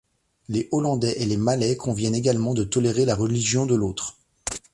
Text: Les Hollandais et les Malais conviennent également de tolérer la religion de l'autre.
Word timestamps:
Les 0.49 0.67
Hollandais 0.71 1.13
et 1.19 1.27
les 1.27 1.37
Malais 1.37 1.77
conviennent 1.77 2.15
également 2.15 2.55
de 2.55 2.63
tolérer 2.63 3.05
la 3.05 3.13
religion 3.13 3.67
de 3.67 3.75
l'autre. 3.75 4.17